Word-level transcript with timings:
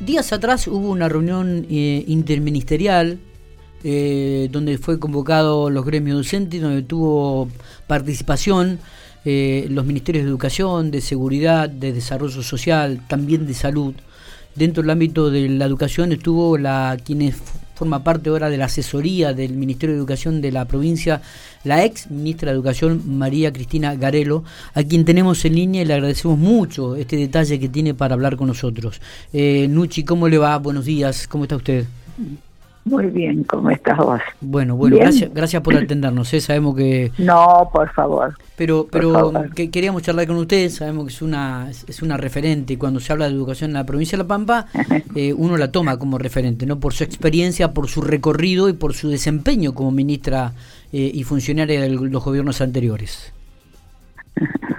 días 0.00 0.32
atrás 0.32 0.66
hubo 0.66 0.90
una 0.90 1.08
reunión 1.08 1.66
eh, 1.70 2.04
interministerial 2.06 3.18
eh, 3.84 4.48
donde 4.50 4.78
fue 4.78 4.98
convocado 4.98 5.70
los 5.70 5.84
gremios 5.84 6.18
docentes, 6.18 6.60
donde 6.60 6.82
tuvo 6.82 7.48
participación 7.86 8.78
los 9.24 9.84
ministerios 9.84 10.24
de 10.24 10.30
educación, 10.30 10.90
de 10.90 11.02
seguridad, 11.02 11.68
de 11.68 11.92
desarrollo 11.92 12.42
social, 12.42 13.06
también 13.08 13.46
de 13.46 13.52
salud. 13.52 13.94
Dentro 14.54 14.82
del 14.82 14.88
ámbito 14.88 15.30
de 15.30 15.50
la 15.50 15.66
educación 15.66 16.12
estuvo 16.12 16.56
la 16.56 16.96
quienes 17.04 17.36
forma 17.78 18.02
parte 18.02 18.28
ahora 18.28 18.50
de 18.50 18.56
la 18.56 18.64
asesoría 18.64 19.32
del 19.32 19.52
Ministerio 19.52 19.94
de 19.94 20.00
Educación 20.00 20.40
de 20.40 20.50
la 20.50 20.64
provincia, 20.64 21.22
la 21.62 21.84
ex 21.84 22.10
ministra 22.10 22.50
de 22.50 22.56
Educación 22.56 23.02
María 23.06 23.52
Cristina 23.52 23.94
Garelo, 23.94 24.42
a 24.74 24.82
quien 24.82 25.04
tenemos 25.04 25.44
en 25.44 25.54
línea 25.54 25.82
y 25.82 25.84
le 25.84 25.94
agradecemos 25.94 26.36
mucho 26.36 26.96
este 26.96 27.16
detalle 27.16 27.60
que 27.60 27.68
tiene 27.68 27.94
para 27.94 28.14
hablar 28.14 28.36
con 28.36 28.48
nosotros. 28.48 29.00
Eh, 29.32 29.68
Nuchi, 29.70 30.02
¿cómo 30.02 30.28
le 30.28 30.38
va? 30.38 30.58
Buenos 30.58 30.86
días, 30.86 31.28
¿cómo 31.28 31.44
está 31.44 31.54
usted? 31.54 31.86
Muy 32.88 33.06
bien, 33.06 33.44
¿cómo 33.44 33.70
estás 33.70 33.98
vos? 33.98 34.20
Bueno, 34.40 34.74
bueno, 34.74 34.96
gracias, 34.96 35.30
gracias 35.34 35.62
por 35.62 35.76
atendernos, 35.76 36.32
¿eh? 36.32 36.40
sabemos 36.40 36.74
que... 36.74 37.12
No, 37.18 37.68
por 37.70 37.92
favor. 37.92 38.34
Pero, 38.56 38.88
pero 38.90 39.32
Que, 39.54 39.70
queríamos 39.70 40.02
charlar 40.02 40.26
con 40.26 40.36
usted, 40.36 40.70
sabemos 40.70 41.04
que 41.04 41.12
es 41.12 41.20
una, 41.20 41.68
es 41.70 42.02
una 42.02 42.16
referente, 42.16 42.72
y 42.72 42.76
cuando 42.78 42.98
se 42.98 43.12
habla 43.12 43.28
de 43.28 43.34
educación 43.34 43.70
en 43.70 43.74
la 43.74 43.84
provincia 43.84 44.16
de 44.16 44.24
La 44.24 44.28
Pampa, 44.28 44.66
eh, 45.14 45.34
uno 45.34 45.58
la 45.58 45.70
toma 45.70 45.98
como 45.98 46.16
referente, 46.16 46.64
¿no? 46.64 46.80
Por 46.80 46.94
su 46.94 47.04
experiencia, 47.04 47.74
por 47.74 47.88
su 47.88 48.00
recorrido 48.00 48.70
y 48.70 48.72
por 48.72 48.94
su 48.94 49.10
desempeño 49.10 49.74
como 49.74 49.90
ministra 49.90 50.54
eh, 50.90 51.10
y 51.12 51.24
funcionaria 51.24 51.82
de 51.82 51.90
los 51.90 52.24
gobiernos 52.24 52.62
anteriores. 52.62 53.34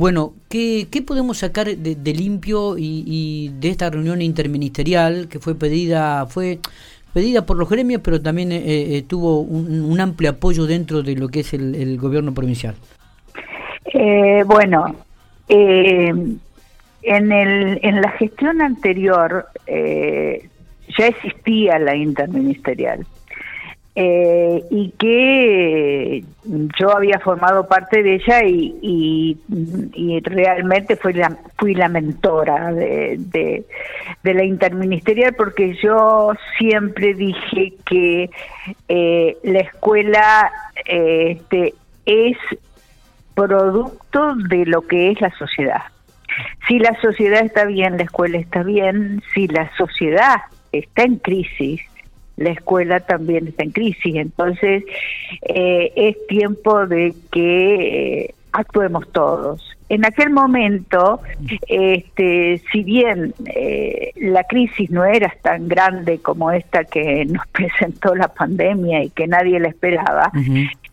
Bueno, 0.00 0.32
¿qué, 0.48 0.86
podemos 1.06 1.36
sacar 1.36 1.66
de, 1.66 2.14
limpio 2.14 2.76
y, 2.78 3.50
de 3.60 3.68
esta 3.68 3.90
reunión 3.90 4.22
interministerial 4.22 5.28
que 5.28 5.38
fue 5.38 5.54
pedida, 5.54 6.24
fue 6.24 6.58
pedida 7.12 7.44
por 7.44 7.58
los 7.58 7.68
gremios, 7.68 8.00
pero 8.02 8.18
también 8.18 8.50
eh, 8.50 8.62
eh, 8.64 9.04
tuvo 9.06 9.40
un, 9.40 10.00
amplio 10.00 10.30
apoyo 10.30 10.64
dentro 10.64 11.02
de 11.02 11.16
lo 11.16 11.28
que 11.28 11.40
es 11.40 11.52
el, 11.52 11.98
gobierno 11.98 12.32
provincial? 12.32 12.76
Eh, 13.92 14.42
bueno, 14.46 14.96
en, 15.48 16.40
el, 17.02 17.80
en 17.82 18.00
la 18.00 18.10
gestión 18.12 18.62
anterior 18.62 19.48
ya 19.66 21.06
existía 21.08 21.78
la 21.78 21.94
interministerial. 21.94 23.04
Eh, 24.02 24.64
y 24.70 24.92
que 24.92 26.24
yo 26.78 26.96
había 26.96 27.18
formado 27.18 27.68
parte 27.68 28.02
de 28.02 28.14
ella 28.14 28.44
y, 28.46 29.36
realmente 30.24 30.96
fui 30.96 31.12
la, 31.12 31.36
fui 31.58 31.74
la 31.74 31.88
mentora 31.88 32.72
de, 32.72 33.18
de, 34.22 34.34
la 34.34 34.42
interministerial 34.42 35.34
porque 35.34 35.76
yo 35.82 36.32
siempre 36.56 37.12
dije 37.12 37.74
que 37.84 38.30
eh, 38.88 39.36
la 39.42 39.60
escuela 39.60 40.50
este, 40.86 41.74
es 42.06 42.38
producto 43.34 44.34
de 44.48 44.64
lo 44.64 44.80
que 44.86 45.10
es 45.10 45.20
la 45.20 45.30
sociedad. 45.36 45.82
Si 46.66 46.78
la 46.78 46.98
sociedad 47.02 47.44
está 47.44 47.66
bien, 47.66 47.98
la 47.98 48.04
escuela 48.04 48.38
está 48.38 48.62
bien. 48.62 49.22
Si 49.34 49.46
la 49.46 49.70
sociedad 49.76 50.36
está 50.72 51.02
en 51.02 51.16
crisis, 51.16 51.82
la 52.40 52.50
escuela 52.50 53.00
también 53.00 53.48
está 53.48 53.62
en 53.62 53.70
crisis. 53.70 54.16
Entonces, 54.16 54.82
eh, 55.42 55.92
es 55.94 56.26
tiempo 56.26 56.86
de 56.86 57.14
que 57.30 58.24
eh, 58.24 58.34
actuemos 58.50 59.06
todos. 59.12 59.76
En 59.90 60.04
aquel 60.04 60.30
momento, 60.30 61.20
este, 61.66 62.62
si 62.70 62.84
bien 62.84 63.34
eh, 63.46 64.12
la 64.16 64.44
crisis 64.44 64.88
no 64.90 65.04
era 65.04 65.34
tan 65.42 65.68
grande 65.68 66.20
como 66.20 66.50
esta 66.50 66.84
que 66.84 67.24
nos 67.26 67.46
presentó 67.52 68.14
la 68.14 68.28
pandemia 68.28 69.02
y 69.02 69.10
que 69.10 69.26
nadie 69.26 69.58
la 69.60 69.68
esperaba, 69.68 70.32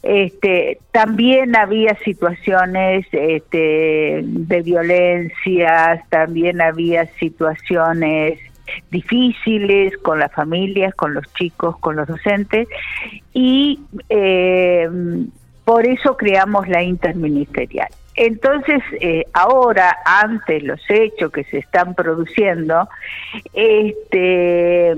este, 0.03 0.79
también 0.91 1.55
había 1.55 1.95
situaciones 2.03 3.05
este, 3.11 4.21
de 4.23 4.61
violencia, 4.63 6.03
también 6.09 6.59
había 6.59 7.05
situaciones 7.19 8.39
difíciles 8.91 9.97
con 9.97 10.19
las 10.19 10.31
familias, 10.31 10.93
con 10.95 11.13
los 11.13 11.25
chicos, 11.33 11.77
con 11.79 11.95
los 11.95 12.07
docentes 12.07 12.67
y 13.33 13.79
eh, 14.09 14.89
por 15.65 15.85
eso 15.85 16.15
creamos 16.15 16.67
la 16.67 16.81
interministerial. 16.81 17.89
Entonces, 18.17 18.81
eh, 18.99 19.25
ahora, 19.33 19.95
ante 20.03 20.59
los 20.61 20.81
hechos 20.89 21.31
que 21.31 21.43
se 21.43 21.59
están 21.59 21.93
produciendo, 21.93 22.89
este, 23.53 24.91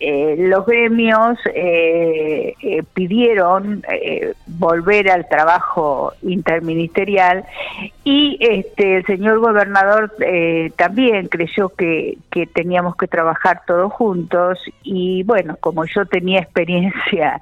eh, 0.00 0.34
los 0.38 0.66
gremios 0.66 1.38
eh, 1.54 2.82
pidieron 2.92 3.84
volver 4.46 5.08
al 5.08 5.28
trabajo 5.28 6.14
interministerial 6.22 7.44
y 8.02 8.38
este, 8.40 8.96
el 8.96 9.06
señor 9.06 9.38
gobernador 9.38 10.12
también 10.74 11.28
creyó 11.28 11.68
que, 11.68 12.18
que 12.32 12.46
teníamos 12.46 12.96
que 12.96 13.06
trabajar 13.06 13.62
todos 13.68 13.92
juntos 13.92 14.58
y 14.82 15.22
bueno, 15.22 15.56
como 15.60 15.84
yo 15.84 16.06
tenía 16.06 16.40
experiencia 16.40 17.40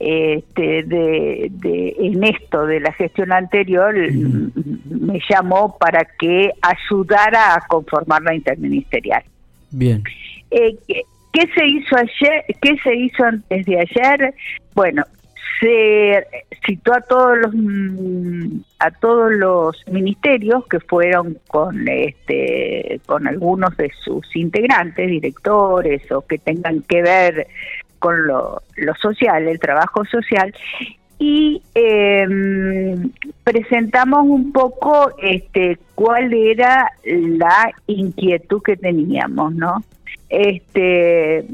este, 0.00 0.82
de, 0.82 1.50
en 1.98 2.24
esto 2.24 2.66
de 2.66 2.80
la 2.80 2.92
gestión 2.92 3.32
anterior, 3.32 3.94
me 4.90 5.20
llamó 5.28 5.76
para 5.78 6.04
que 6.18 6.52
ayudara 6.62 7.54
a 7.54 7.66
conformar 7.66 8.22
la 8.22 8.34
interministerial. 8.34 9.22
Bien. 9.70 10.02
Eh, 10.50 10.76
¿qué, 11.32 11.46
se 11.54 11.66
hizo 11.66 11.96
ayer? 11.96 12.44
¿Qué 12.60 12.76
se 12.82 12.94
hizo 12.94 13.24
antes 13.24 13.66
de 13.66 13.80
ayer? 13.80 14.34
Bueno, 14.74 15.04
se 15.60 16.26
citó 16.66 16.94
a 16.94 17.00
todos 17.02 17.38
los 17.38 17.54
a 18.78 18.90
todos 18.90 19.30
los 19.32 19.76
ministerios 19.88 20.66
que 20.66 20.80
fueron 20.80 21.38
con 21.48 21.86
este 21.86 23.00
con 23.06 23.26
algunos 23.28 23.76
de 23.76 23.90
sus 24.02 24.24
integrantes, 24.34 25.06
directores 25.06 26.10
o 26.10 26.22
que 26.22 26.38
tengan 26.38 26.82
que 26.82 27.02
ver 27.02 27.46
con 27.98 28.26
lo, 28.26 28.62
lo 28.76 28.94
social, 28.94 29.46
el 29.46 29.60
trabajo 29.60 30.04
social, 30.06 30.54
y 31.20 31.62
em, 31.74 33.10
presentamos 33.44 34.22
un 34.24 34.52
poco 34.52 35.10
este 35.22 35.78
cuál 35.94 36.32
era 36.32 36.90
la 37.04 37.70
inquietud 37.86 38.62
que 38.62 38.76
teníamos, 38.76 39.54
¿no? 39.54 39.84
Este 40.30 41.44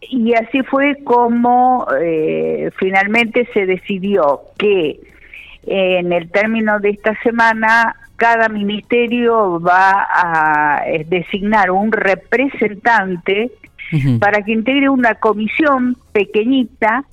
y 0.00 0.34
así 0.34 0.62
fue 0.62 1.02
como 1.02 1.88
eh, 2.00 2.70
finalmente 2.78 3.48
se 3.52 3.66
decidió 3.66 4.42
que 4.58 5.00
en 5.66 6.12
el 6.12 6.30
término 6.30 6.78
de 6.78 6.90
esta 6.90 7.20
semana 7.22 7.96
cada 8.14 8.48
ministerio 8.48 9.60
va 9.60 10.06
a 10.08 10.84
eh, 10.86 11.04
designar 11.08 11.72
un 11.72 11.90
representante 11.90 13.50
para 14.20 14.42
que 14.42 14.52
integre 14.52 14.88
una 14.88 15.16
comisión 15.16 15.96
pequeñita 16.12 17.04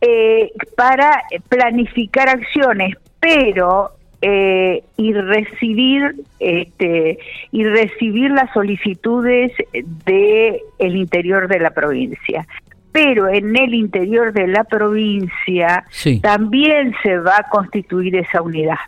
eh, 0.00 0.52
para 0.76 1.22
planificar 1.48 2.28
acciones, 2.28 2.96
pero 3.20 3.90
eh, 4.20 4.82
y 4.96 5.12
recibir 5.12 6.16
este 6.40 7.18
y 7.52 7.64
recibir 7.64 8.30
las 8.30 8.52
solicitudes 8.52 9.52
de 10.04 10.60
el 10.78 10.96
interior 10.96 11.48
de 11.48 11.60
la 11.60 11.70
provincia. 11.70 12.46
Pero 12.90 13.28
en 13.28 13.54
el 13.56 13.74
interior 13.74 14.32
de 14.32 14.48
la 14.48 14.64
provincia 14.64 15.84
también 16.22 16.94
se 17.02 17.18
va 17.18 17.36
a 17.38 17.48
constituir 17.48 18.16
esa 18.16 18.42
unidad. 18.42 18.78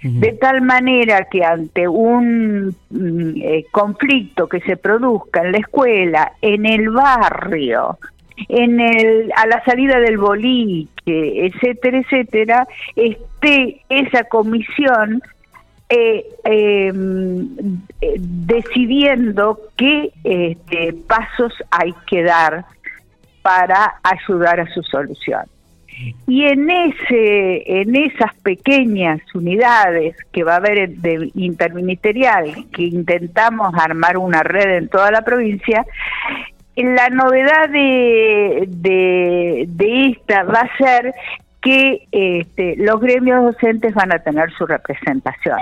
De 0.00 0.32
tal 0.34 0.62
manera 0.62 1.26
que 1.28 1.44
ante 1.44 1.88
un 1.88 2.68
mm, 2.88 3.42
eh, 3.42 3.66
conflicto 3.72 4.48
que 4.48 4.60
se 4.60 4.76
produzca 4.76 5.42
en 5.42 5.52
la 5.52 5.58
escuela, 5.58 6.32
en 6.40 6.66
el 6.66 6.90
barrio, 6.90 7.98
en 8.48 8.80
el, 8.80 9.32
a 9.36 9.46
la 9.46 9.64
salida 9.64 9.98
del 10.00 10.18
boliche, 10.18 11.46
etcétera, 11.46 11.98
etcétera, 11.98 12.68
esté 12.96 13.82
esa 13.88 14.24
comisión 14.24 15.22
eh, 15.88 16.24
em, 16.44 17.48
decidiendo 18.18 19.58
qué 19.76 20.10
este, 20.22 20.92
pasos 21.06 21.52
hay 21.70 21.94
que 22.06 22.22
dar 22.22 22.66
para 23.42 23.94
ayudar 24.02 24.60
a 24.60 24.66
su 24.72 24.82
solución. 24.82 25.44
Y 26.26 26.44
en 26.44 26.70
ese, 26.70 27.80
en 27.80 27.96
esas 27.96 28.34
pequeñas 28.42 29.20
unidades 29.34 30.14
que 30.30 30.44
va 30.44 30.54
a 30.54 30.56
haber 30.58 30.90
de 30.90 31.30
interministerial, 31.34 32.66
que 32.72 32.82
intentamos 32.82 33.74
armar 33.74 34.16
una 34.16 34.42
red 34.42 34.76
en 34.76 34.88
toda 34.88 35.10
la 35.10 35.22
provincia, 35.22 35.84
la 36.84 37.08
novedad 37.08 37.68
de, 37.70 38.64
de, 38.68 40.06
esta 40.10 40.44
va 40.44 40.60
a 40.60 40.76
ser 40.76 41.14
que 41.60 42.06
este, 42.12 42.76
los 42.76 43.00
gremios 43.00 43.42
docentes 43.42 43.94
van 43.94 44.12
a 44.12 44.18
tener 44.20 44.50
su 44.52 44.66
representación. 44.66 45.58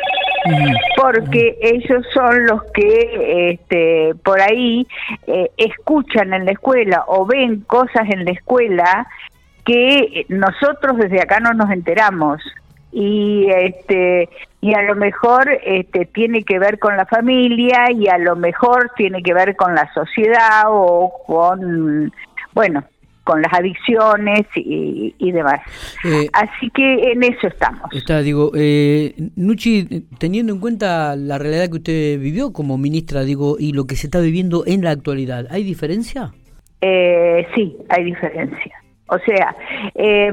Porque 0.96 1.56
ellos 1.60 2.04
son 2.12 2.46
los 2.46 2.62
que 2.72 3.50
este, 3.50 4.14
por 4.22 4.40
ahí 4.40 4.86
eh, 5.26 5.50
escuchan 5.56 6.34
en 6.34 6.44
la 6.44 6.52
escuela 6.52 7.04
o 7.08 7.26
ven 7.26 7.60
cosas 7.62 8.08
en 8.10 8.24
la 8.24 8.30
escuela 8.30 9.06
que 9.64 10.26
nosotros 10.28 10.98
desde 10.98 11.20
acá 11.20 11.40
no 11.40 11.52
nos 11.52 11.70
enteramos 11.70 12.40
y 12.98 13.46
este 13.50 14.30
y 14.62 14.72
a 14.72 14.80
lo 14.80 14.96
mejor 14.96 15.50
este 15.66 16.06
tiene 16.06 16.44
que 16.44 16.58
ver 16.58 16.78
con 16.78 16.96
la 16.96 17.04
familia 17.04 17.92
y 17.92 18.08
a 18.08 18.16
lo 18.16 18.36
mejor 18.36 18.90
tiene 18.96 19.22
que 19.22 19.34
ver 19.34 19.54
con 19.54 19.74
la 19.74 19.92
sociedad 19.92 20.62
o 20.68 21.12
con 21.26 22.10
bueno 22.54 22.82
con 23.22 23.42
las 23.42 23.52
adicciones 23.52 24.46
y, 24.54 25.32
demás. 25.32 25.60
Eh, 26.04 26.28
Así 26.32 26.70
que 26.70 27.10
en 27.10 27.24
eso 27.24 27.48
estamos. 27.48 27.92
Está, 27.92 28.20
digo, 28.20 28.52
eh, 28.54 29.16
Nuchi, 29.34 30.06
teniendo 30.18 30.52
en 30.52 30.60
cuenta 30.60 31.16
la 31.16 31.36
realidad 31.36 31.68
que 31.68 31.78
usted 31.78 32.20
vivió 32.20 32.52
como 32.52 32.78
ministra, 32.78 33.22
digo, 33.22 33.56
y 33.58 33.72
lo 33.72 33.88
que 33.88 33.96
se 33.96 34.06
está 34.06 34.20
viviendo 34.20 34.62
en 34.64 34.84
la 34.84 34.92
actualidad, 34.92 35.48
¿hay 35.50 35.64
diferencia? 35.64 36.30
Eh, 36.80 37.48
sí, 37.56 37.76
hay 37.88 38.04
diferencia. 38.04 38.76
O 39.08 39.18
sea, 39.18 39.56
eh, 39.96 40.30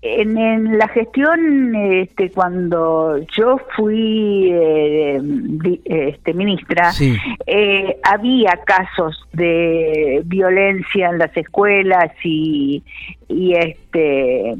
en, 0.00 0.78
la 0.78 0.88
gestión, 0.88 1.74
este, 1.74 2.30
cuando 2.30 3.18
yo 3.36 3.60
fui 3.76 4.50
eh, 4.52 5.20
este, 5.84 6.34
ministra, 6.34 6.92
eh, 7.46 7.96
había 8.04 8.60
casos 8.64 9.20
de 9.32 10.22
violencia 10.24 11.10
en 11.10 11.18
las 11.18 11.36
escuelas 11.36 12.12
y, 12.22 12.82
y 13.28 13.54
este 13.54 14.54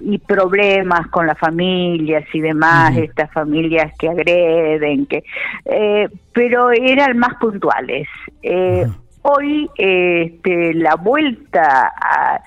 y 0.00 0.18
problemas 0.18 1.06
con 1.08 1.26
las 1.26 1.38
familias 1.38 2.24
y 2.32 2.40
demás, 2.40 2.96
estas 2.96 3.32
familias 3.32 3.92
que 3.98 4.08
agreden, 4.08 5.06
que 5.06 5.24
eh, 5.64 6.08
pero 6.32 6.70
eran 6.72 7.18
más 7.18 7.34
puntuales. 7.36 8.08
Eh, 8.42 8.86
hoy 9.24 9.70
este, 9.76 10.74
la 10.74 10.96
vuelta 10.96 11.92
a, 12.00 12.40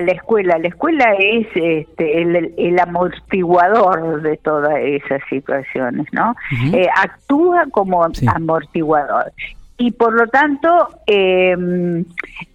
la 0.00 0.12
escuela, 0.12 0.56
la 0.58 0.68
escuela 0.68 1.14
es 1.18 1.46
este, 1.54 2.22
el, 2.22 2.78
amortiguador 2.78 4.22
de 4.22 4.38
todas 4.38 4.78
esas 4.78 5.20
situaciones, 5.28 6.06
¿no? 6.12 6.34
Eh, 6.72 6.88
actúa 6.96 7.66
como 7.70 8.02
amortiguador. 8.26 9.32
Y 9.76 9.90
por 9.90 10.14
lo 10.14 10.26
tanto 10.28 10.88
em, 11.06 12.04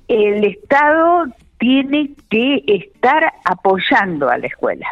el 0.07 0.43
Estado 0.45 1.25
tiene 1.59 2.11
que 2.29 2.63
estar 2.65 3.33
apoyando 3.45 4.29
a 4.29 4.37
la 4.37 4.47
escuela 4.47 4.87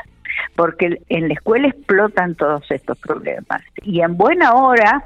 porque 0.56 1.02
en 1.10 1.28
la 1.28 1.34
escuela 1.34 1.68
explotan 1.68 2.36
todos 2.36 2.70
estos 2.70 2.98
problemas. 3.00 3.62
Y 3.84 4.02
en 4.02 4.18
buena 4.18 4.54
hora 4.54 5.04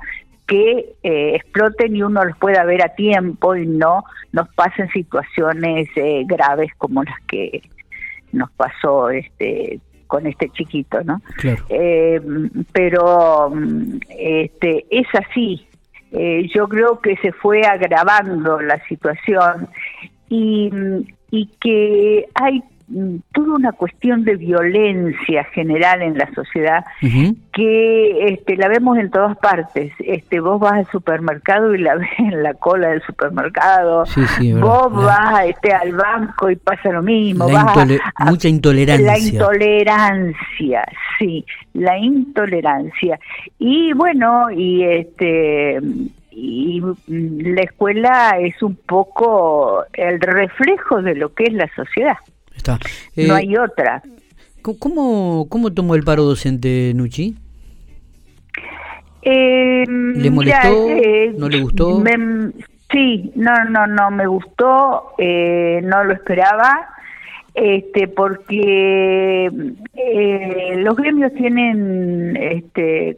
que 0.50 0.96
eh, 1.04 1.36
exploten 1.36 1.96
y 1.96 2.01
uno 2.01 2.25
los 2.25 2.36
pueda 2.38 2.66
ver 2.66 2.84
a 2.84 2.96
tiempo 2.96 3.56
y 3.56 3.68
no 3.68 4.04
nos 4.31 4.50
pasen 4.56 4.90
situaciones 4.90 5.88
eh, 5.96 6.24
graves 6.25 6.72
como 6.78 7.04
las 7.04 7.19
que 7.28 7.62
nos 8.31 8.50
pasó 8.51 9.12
este 9.12 9.80
con 10.07 10.25
este 10.25 10.50
chiquito, 10.50 11.04
¿no? 11.04 11.22
Eh, 11.69 12.19
pero 12.72 13.51
este 14.10 14.86
es 14.90 15.06
así. 15.13 15.68
yo 16.51 16.68
creo 16.68 17.00
que 17.00 17.16
se 17.18 17.31
fue 17.31 17.62
agravando 17.62 18.60
la 18.60 18.84
situación 18.88 19.68
y, 20.28 20.72
y 21.30 21.46
que 21.62 22.25
hay 22.34 22.63
toda 23.33 23.56
una 23.56 23.71
cuestión 23.71 24.24
de 24.24 24.36
violencia 24.36 25.44
general 25.53 26.01
en 26.01 26.18
la 26.18 26.30
sociedad 26.33 26.83
que 27.53 28.33
este, 28.33 28.56
la 28.56 28.68
vemos 28.68 28.97
en 28.97 29.12
todas 29.12 29.38
partes. 29.38 29.91
Este, 30.00 30.39
vos 30.39 30.59
vas 30.59 30.74
al 30.74 30.88
supermercado 30.88 31.75
y 31.75 31.80
la 31.80 31.95
ves 31.97 32.09
en 32.18 32.44
la 32.44 32.53
cola 32.56 32.89
del 32.89 33.01
supermercado. 33.03 34.06
vos 34.59 34.94
vas 34.94 35.45
este, 35.45 35.71
al 35.71 35.94
banco 35.94 36.50
y 36.50 36.56
pasa 36.56 36.89
lo 36.89 37.03
mismo. 37.03 37.47
mucha 38.25 38.47
intolerancia. 38.47 39.06
La 39.06 39.19
intolerancia, 39.19 40.86
sí, 41.18 41.45
la 41.74 41.97
intolerancia. 41.97 43.19
Y 43.59 43.94
bueno, 43.94 44.50
y 44.51 44.83
este 44.83 45.80
y 46.31 46.81
la 47.07 47.62
escuela 47.62 48.38
es 48.39 48.63
un 48.63 48.75
poco 48.75 49.83
el 49.91 50.21
reflejo 50.21 51.01
de 51.01 51.15
lo 51.15 51.33
que 51.33 51.44
es 51.45 51.53
la 51.53 51.69
sociedad 51.75 52.15
no 52.68 52.78
eh, 53.16 53.32
hay 53.32 53.58
otra. 53.58 54.02
¿Cómo, 54.62 55.48
¿Cómo 55.50 55.74
tomó 55.74 55.96
el 55.96 56.04
paro 56.04 56.24
docente 56.24 56.92
Nuchi? 56.96 57.36
Eh, 59.22 59.86
¿Le 59.88 60.30
molestó? 60.32 60.90
Eh, 60.90 61.34
¿No 61.38 61.50
le 61.50 61.62
gustó? 61.62 62.04
sí, 62.92 63.32
no, 63.36 63.64
no, 63.66 63.88
no, 63.88 64.12
me 64.12 64.28
gustó, 64.28 65.14
no 65.18 66.04
lo 66.04 66.14
esperaba, 66.14 66.90
este, 67.54 68.08
porque 68.08 69.50
los 70.78 70.96
gremios 70.96 71.34
tienen 71.36 72.36
este, 72.36 73.18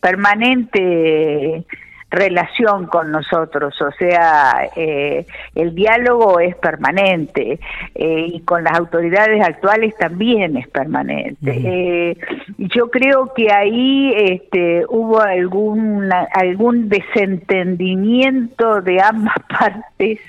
permanente 0.00 1.64
relación 2.10 2.86
con 2.86 3.10
nosotros, 3.10 3.80
o 3.80 3.90
sea, 3.92 4.68
eh, 4.76 5.26
el 5.54 5.74
diálogo 5.74 6.40
es 6.40 6.54
permanente 6.56 7.58
eh, 7.94 8.26
y 8.32 8.40
con 8.40 8.64
las 8.64 8.78
autoridades 8.78 9.42
actuales 9.42 9.96
también 9.96 10.56
es 10.56 10.68
permanente. 10.68 11.36
Eh, 11.42 12.16
yo 12.58 12.90
creo 12.90 13.32
que 13.34 13.50
ahí 13.52 14.12
este, 14.16 14.84
hubo 14.88 15.20
algún, 15.20 16.10
algún 16.32 16.88
desentendimiento 16.88 18.80
de 18.80 19.00
ambas 19.00 19.34
partes 19.48 20.20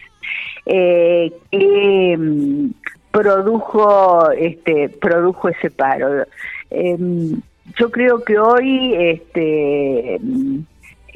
que 0.65 2.15
mm, 2.17 2.69
produjo, 3.11 4.31
este, 4.31 4.89
produjo 4.89 5.49
ese 5.49 5.69
paro. 5.69 6.25
Em, 6.71 7.39
yo 7.77 7.91
creo 7.91 8.23
que 8.23 8.39
hoy 8.39 8.93
este, 8.95 10.19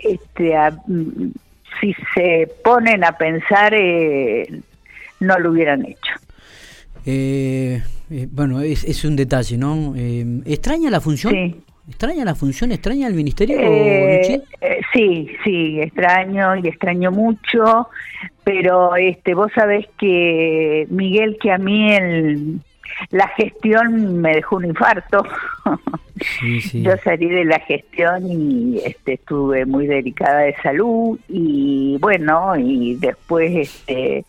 este, 0.04 0.56
mm, 0.88 1.32
si 1.80 1.96
se 2.14 2.50
ponen 2.64 3.04
a 3.04 3.14
pensar, 3.14 3.74
eh, 3.74 4.48
no 5.20 5.40
lo 5.40 5.52
hubieran 5.52 5.86
hecho. 5.86 6.14
Eh, 7.06 7.82
eh, 8.10 8.28
bueno, 8.32 8.62
es, 8.62 8.84
es, 8.84 9.04
un 9.06 9.16
detalle, 9.16 9.58
¿no? 9.58 9.94
¿Extraña 10.46 10.90
la 10.90 11.02
función? 11.02 11.34
Sí. 11.34 11.56
¿Extraña 11.88 12.24
la 12.24 12.36
función? 12.36 12.72
¿Extraña 12.72 13.08
el 13.08 13.16
ministerio? 13.16 13.58
sí, 14.94 15.28
sí, 15.44 15.82
extraño 15.82 16.56
y 16.58 16.68
extraño 16.68 17.12
mucho, 17.12 17.90
pero 18.44 18.96
este, 18.96 19.34
vos 19.34 19.52
sabés 19.56 19.88
que 19.98 20.86
Miguel, 20.92 21.38
que 21.42 21.52
a 21.52 21.58
mí 21.58 21.92
el, 21.92 22.60
la 23.12 23.28
gestión 23.30 24.22
me 24.22 24.36
dejó 24.36 24.58
un 24.58 24.66
infarto. 24.66 25.24
Yo 26.74 26.98
salí 27.04 27.30
de 27.30 27.46
la 27.46 27.60
gestión 27.60 28.26
y 28.26 28.80
este, 28.86 29.14
estuve 29.14 29.66
muy 29.66 29.88
delicada 29.88 30.40
de 30.40 30.56
salud 30.62 31.20
y 31.28 31.98
bueno, 32.00 32.56
y 32.58 32.96
después 32.96 33.52
este, 33.56 34.26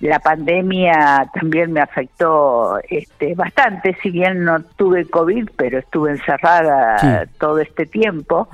la 0.00 0.18
pandemia 0.18 1.28
también 1.34 1.72
me 1.72 1.80
afectó 1.80 2.78
este, 2.88 3.34
bastante, 3.34 3.96
si 4.02 4.10
bien 4.10 4.44
no 4.44 4.62
tuve 4.62 5.06
COVID, 5.06 5.48
pero 5.56 5.78
estuve 5.78 6.12
encerrada 6.12 7.26
todo 7.38 7.58
este 7.58 7.86
tiempo. 7.86 8.48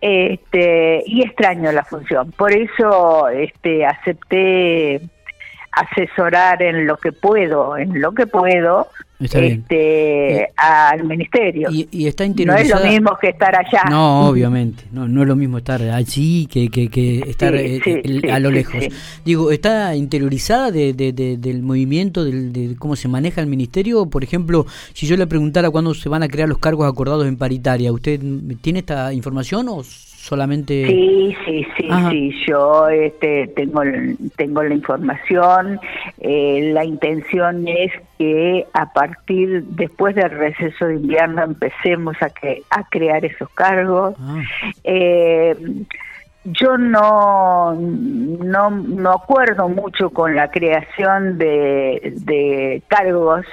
este, 0.00 1.02
y 1.06 1.22
extraño 1.22 1.72
la 1.72 1.84
función. 1.84 2.30
Por 2.32 2.52
eso 2.52 3.28
este, 3.28 3.84
acepté 3.84 5.00
asesorar 5.72 6.62
en 6.62 6.86
lo 6.86 6.96
que 6.96 7.12
puedo, 7.12 7.76
en 7.76 8.00
lo 8.00 8.12
que 8.12 8.26
puedo, 8.26 8.88
este, 9.20 10.42
eh, 10.42 10.52
al 10.56 11.04
ministerio. 11.04 11.68
Y, 11.70 12.06
está 12.06 12.26
No 12.26 12.54
es 12.54 12.68
lo 12.68 12.80
mismo 12.80 13.16
que 13.20 13.28
estar 13.28 13.54
allá. 13.54 13.84
No, 13.90 14.28
obviamente, 14.28 14.84
no, 14.92 15.08
no 15.08 15.22
es 15.22 15.28
lo 15.28 15.36
mismo 15.36 15.58
estar 15.58 15.82
allí 15.82 16.46
que, 16.46 16.68
que, 16.68 17.20
estar 17.26 17.54
eh, 17.54 17.80
a 18.30 18.38
lo 18.38 18.50
lejos. 18.50 18.84
Digo, 19.24 19.50
¿está 19.50 19.96
interiorizada 19.96 20.70
de, 20.70 20.92
del 20.92 21.62
movimiento, 21.62 22.24
de 22.24 22.76
cómo 22.78 22.96
se 22.96 23.08
maneja 23.08 23.40
el 23.40 23.48
ministerio? 23.48 24.06
Por 24.06 24.22
ejemplo, 24.22 24.66
si 24.92 25.06
yo 25.06 25.16
le 25.16 25.26
preguntara 25.26 25.70
cuándo 25.70 25.94
se 25.94 26.08
van 26.08 26.22
a 26.22 26.28
crear 26.28 26.48
los 26.48 26.58
cargos 26.58 26.88
acordados 26.88 27.26
en 27.26 27.36
paritaria, 27.36 27.92
¿usted 27.92 28.20
tiene 28.60 28.80
esta 28.80 29.12
información 29.12 29.68
o 29.68 29.82
solamente 29.82 30.86
sí 30.86 31.36
sí 31.46 31.66
sí 31.76 31.88
sí 32.10 32.32
yo 32.46 32.88
este 32.88 33.46
tengo 33.56 33.80
tengo 34.36 34.62
la 34.62 34.74
información 34.74 35.80
eh, 36.20 36.70
la 36.74 36.84
intención 36.84 37.66
es 37.66 37.92
que 38.18 38.66
a 38.72 38.92
partir 38.92 39.62
después 39.64 40.14
del 40.14 40.30
receso 40.30 40.86
de 40.86 40.96
invierno 40.96 41.44
empecemos 41.44 42.16
a 42.20 42.30
que 42.30 42.62
a 42.70 42.82
crear 42.88 43.24
esos 43.24 43.48
cargos 43.50 44.14
ah. 44.18 44.42
eh, 44.84 45.56
yo 46.44 46.78
no, 46.78 47.74
no, 47.74 48.70
no 48.70 49.10
acuerdo 49.10 49.68
mucho 49.68 50.10
con 50.10 50.34
la 50.34 50.50
creación 50.50 51.36
de, 51.36 52.14
de 52.16 52.82
cargos, 52.88 53.44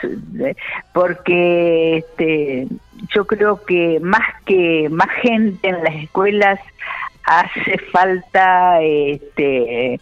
porque 0.94 1.98
este, 1.98 2.68
yo 3.14 3.26
creo 3.26 3.64
que 3.66 4.00
más 4.02 4.22
que 4.46 4.88
más 4.90 5.10
gente 5.22 5.68
en 5.68 5.84
las 5.84 5.96
escuelas 5.96 6.60
hace 7.24 7.78
falta 7.92 8.82
este, 8.82 10.00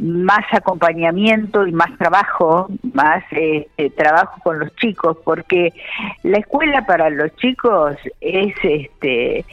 más 0.00 0.44
acompañamiento 0.52 1.66
y 1.66 1.72
más 1.72 1.96
trabajo, 1.98 2.68
más 2.94 3.22
este, 3.30 3.90
trabajo 3.90 4.40
con 4.42 4.58
los 4.58 4.74
chicos, 4.76 5.16
porque 5.24 5.72
la 6.22 6.38
escuela 6.38 6.86
para 6.86 7.10
los 7.10 7.34
chicos 7.36 7.96
es 8.20 8.54
este 8.62 9.44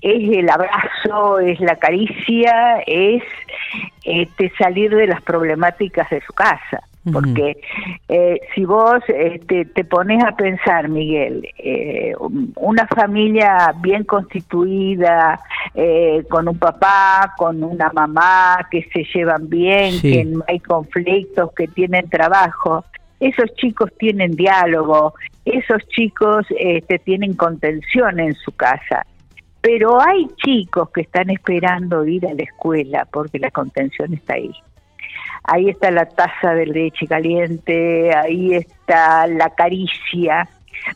es 0.00 0.38
el 0.38 0.48
abrazo, 0.48 1.40
es 1.40 1.58
la 1.60 1.74
caricia, 1.76 2.78
es 2.86 3.22
este, 4.04 4.52
salir 4.56 4.94
de 4.94 5.08
las 5.08 5.20
problemáticas 5.22 6.08
de 6.10 6.20
su 6.20 6.32
casa. 6.32 6.82
Porque 7.12 7.56
eh, 8.08 8.40
si 8.54 8.64
vos 8.64 9.00
este, 9.08 9.64
te 9.66 9.84
pones 9.84 10.22
a 10.24 10.36
pensar, 10.36 10.88
Miguel, 10.88 11.46
eh, 11.58 12.14
una 12.56 12.86
familia 12.86 13.74
bien 13.80 14.04
constituida, 14.04 15.40
eh, 15.74 16.24
con 16.28 16.48
un 16.48 16.58
papá, 16.58 17.34
con 17.36 17.62
una 17.62 17.90
mamá, 17.92 18.66
que 18.70 18.88
se 18.92 19.04
llevan 19.14 19.48
bien, 19.48 20.00
que 20.00 20.24
no 20.24 20.44
hay 20.48 20.60
conflictos, 20.60 21.52
que 21.54 21.68
tienen 21.68 22.08
trabajo, 22.08 22.84
esos 23.20 23.52
chicos 23.56 23.90
tienen 23.98 24.32
diálogo, 24.32 25.14
esos 25.44 25.86
chicos 25.88 26.46
este, 26.58 26.98
tienen 26.98 27.34
contención 27.34 28.20
en 28.20 28.34
su 28.34 28.52
casa. 28.52 29.04
Pero 29.60 30.00
hay 30.00 30.28
chicos 30.36 30.90
que 30.90 31.00
están 31.00 31.30
esperando 31.30 32.06
ir 32.06 32.26
a 32.26 32.34
la 32.34 32.42
escuela 32.42 33.06
porque 33.10 33.38
la 33.38 33.50
contención 33.50 34.14
está 34.14 34.34
ahí. 34.34 34.52
Ahí 35.44 35.68
está 35.70 35.90
la 35.90 36.06
taza 36.06 36.54
de 36.54 36.66
leche 36.66 37.06
caliente, 37.06 38.14
ahí 38.14 38.54
está 38.54 39.26
la 39.26 39.50
caricia. 39.50 40.48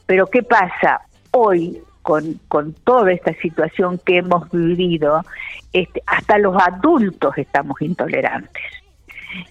Pero 0.06 0.26
¿qué 0.26 0.42
pasa? 0.42 1.02
Hoy, 1.30 1.78
con, 2.02 2.40
con 2.48 2.72
toda 2.72 3.12
esta 3.12 3.32
situación 3.34 3.98
que 4.04 4.18
hemos 4.18 4.50
vivido, 4.50 5.22
este, 5.72 6.02
hasta 6.06 6.38
los 6.38 6.56
adultos 6.60 7.36
estamos 7.38 7.80
intolerantes. 7.80 8.81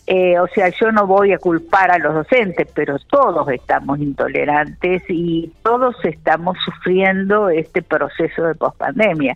Eh, 0.08 0.40
o 0.40 0.48
sea, 0.48 0.70
yo 0.70 0.92
no 0.92 1.08
voy 1.08 1.34
a 1.34 1.38
culpar 1.38 1.92
a 1.92 1.98
los 1.98 2.14
docentes, 2.14 2.68
pero 2.74 2.98
todos 3.10 3.48
estamos 3.50 4.00
intolerantes 4.00 5.04
y 5.10 5.52
todos 5.64 5.96
estamos 6.04 6.58
sufriendo 6.64 7.50
este 7.50 7.82
proceso 7.82 8.44
de 8.44 8.56
pospandemia. 8.56 9.36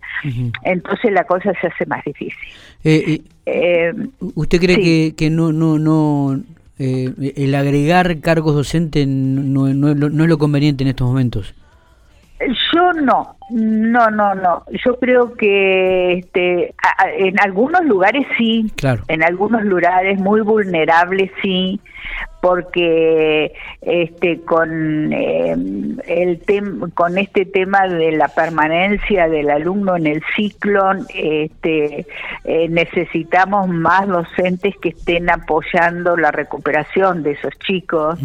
Entonces 0.62 1.12
la 1.12 1.24
cosa 1.24 1.52
se 1.60 1.66
hace 1.66 1.86
más 1.86 2.04
difícil. 2.04 2.48
Eh, 2.84 3.22
eh, 3.46 3.92
¿Usted 4.34 4.60
cree 4.60 4.76
que, 4.76 5.14
que 5.16 5.30
no, 5.30 5.52
no, 5.52 5.78
no 5.78 6.40
el 6.78 7.54
agregar 7.54 8.20
cargos 8.20 8.54
docentes 8.54 9.06
no, 9.06 9.72
no, 9.72 9.94
no 9.94 10.24
es 10.24 10.28
lo 10.28 10.38
conveniente 10.38 10.84
en 10.84 10.88
estos 10.88 11.08
momentos? 11.08 11.54
Yo 12.72 12.92
no, 12.92 13.34
no, 13.50 14.10
no, 14.10 14.34
no. 14.34 14.64
Yo 14.84 14.98
creo 14.98 15.34
que 15.34 16.14
este, 16.14 16.74
en 17.18 17.40
algunos 17.40 17.84
lugares 17.84 18.26
sí, 18.36 18.70
claro. 18.76 19.02
en 19.08 19.22
algunos 19.22 19.62
lugares 19.64 20.18
muy 20.18 20.40
vulnerables 20.40 21.30
sí, 21.42 21.80
porque 22.40 23.52
este 23.80 24.40
con 24.42 25.12
em, 25.12 25.96
el 26.06 26.40
con 26.94 27.18
este 27.18 27.44
tema 27.44 27.88
de 27.88 28.12
la 28.12 28.28
permanencia 28.28 29.28
del 29.28 29.50
alumno 29.50 29.96
en 29.96 30.06
el 30.06 30.22
ciclo 30.36 30.92
este 31.14 32.06
eh, 32.44 32.68
necesitamos 32.68 33.68
más 33.68 34.06
docentes 34.06 34.74
que 34.80 34.90
estén 34.90 35.30
apoyando 35.30 36.16
la 36.16 36.30
recuperación 36.30 37.22
de 37.22 37.32
esos 37.32 37.52
chicos 37.66 38.18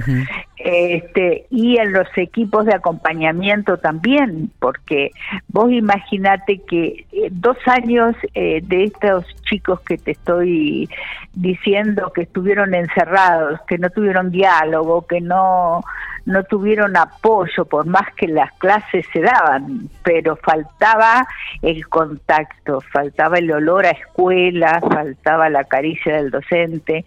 este 0.58 1.48
y 1.50 1.78
en 1.78 1.94
los 1.94 2.08
equipos 2.16 2.66
de 2.66 2.75
acompañamiento 2.75 3.78
también 3.78 4.51
porque 4.60 5.11
vos 5.48 5.72
imaginate 5.72 6.62
que 6.68 7.06
eh, 7.12 7.30
dos 7.32 7.58
años 7.65 8.15
eh, 8.34 8.62
de 8.63 8.86
estos 8.86 9.25
chicos 9.50 9.82
que 9.82 9.98
te 9.98 10.12
estoy 10.12 10.89
diciendo 11.34 12.12
que 12.13 12.24
estuvieron 12.24 12.74
encerrados 12.74 13.60
que 13.68 13.77
no 13.77 13.89
tuvieron 13.89 14.32
diálogo, 14.32 15.06
que 15.08 15.22
no, 15.22 15.82
no 16.25 16.44
tuvieron 16.44 16.96
apoyo, 16.98 17.65
por 17.65 17.86
más 17.86 18.13
que 18.15 18.27
las 18.27 18.51
clases 18.53 19.06
se 19.13 19.22
daban, 19.22 19.89
pero 20.03 20.36
faltaba 20.38 21.25
el 21.62 21.88
contacto, 21.88 22.82
faltaba 22.91 23.38
el 23.38 23.51
olor 23.51 23.86
a 23.86 23.91
escuela, 23.91 24.82
faltaba 24.82 25.50
la 25.50 25.63
caricia 25.63 26.15
del 26.15 26.32
docente 26.32 27.06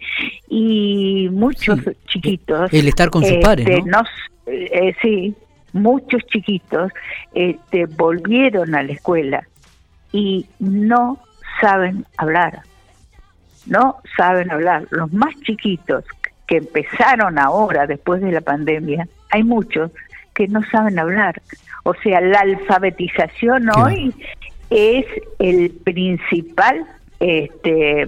y 0.49 1.29
muchos 1.31 1.79
chiquitos... 2.07 2.73
El 2.73 2.87
estar 2.87 3.09
con 3.09 3.23
sus 3.23 3.37
padres, 3.37 3.67
este, 3.67 3.89
¿no? 3.89 4.03
Eh, 4.47 4.95
sí, 5.01 5.35
muchos 5.75 6.25
chiquitos 6.27 6.91
este, 7.33 7.85
volvieron 7.85 8.73
a 8.75 8.83
la 8.83 8.93
escuela 8.93 9.47
y 10.11 10.45
no 10.59 11.19
saben 11.59 12.05
hablar, 12.17 12.61
no 13.65 13.97
saben 14.17 14.51
hablar. 14.51 14.87
Los 14.91 15.11
más 15.11 15.35
chiquitos 15.41 16.05
que 16.47 16.57
empezaron 16.57 17.37
ahora, 17.37 17.87
después 17.87 18.21
de 18.21 18.31
la 18.31 18.41
pandemia, 18.41 19.07
hay 19.31 19.43
muchos 19.43 19.91
que 20.33 20.47
no 20.47 20.61
saben 20.71 20.97
hablar. 20.97 21.41
O 21.83 21.93
sea, 21.95 22.21
la 22.21 22.39
alfabetización 22.39 23.69
hoy 23.77 24.13
es 24.69 25.05
el 25.39 25.71
principal 25.83 26.85
este 27.19 28.01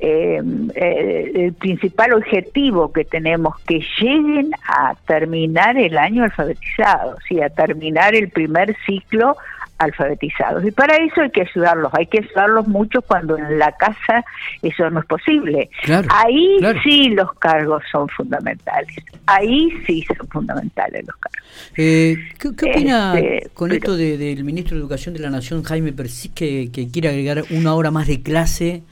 eh, 0.00 0.42
eh, 0.74 1.32
el 1.34 1.52
principal 1.54 2.14
objetivo 2.14 2.92
que 2.92 3.04
tenemos 3.04 3.58
que 3.60 3.84
lleguen 4.00 4.50
a 4.66 4.94
terminar 5.06 5.76
el 5.76 5.98
año 5.98 6.24
alfabetizados 6.24 7.18
y 7.30 7.40
a 7.40 7.50
terminar 7.50 8.14
el 8.14 8.30
primer 8.30 8.76
ciclo 8.86 9.36
alfabetizados. 9.78 10.64
Y 10.64 10.70
para 10.70 10.96
eso 10.96 11.20
hay 11.20 11.30
que 11.30 11.42
ayudarlos, 11.42 11.92
hay 11.94 12.06
que 12.06 12.18
ayudarlos 12.18 12.68
mucho 12.68 13.02
cuando 13.02 13.36
en 13.36 13.58
la 13.58 13.72
casa 13.72 14.24
eso 14.62 14.88
no 14.90 15.00
es 15.00 15.06
posible. 15.06 15.70
Ahí 16.10 16.58
sí 16.82 17.08
los 17.10 17.32
cargos 17.34 17.82
son 17.90 18.08
fundamentales, 18.08 18.96
ahí 19.26 19.70
sí 19.86 20.04
son 20.16 20.28
fundamentales 20.28 21.04
los 21.06 21.16
cargos. 21.16 21.42
Eh, 21.76 22.16
¿qué, 22.38 22.48
opina 22.48 23.18
este, 23.18 23.50
con 23.50 23.72
esto 23.72 23.96
del 23.96 24.44
ministro 24.44 24.76
de 24.76 24.80
Educación 24.80 25.14
de 25.14 25.20
la 25.20 25.30
Nación, 25.30 25.62
Jaime 25.62 25.92
Persí, 25.92 26.28
que, 26.28 26.70
quiere 26.92 27.08
agregar 27.08 27.42
una 27.50 27.74
hora 27.74 27.90
más 27.90 28.06
de 28.06 28.22
clase 28.22 28.82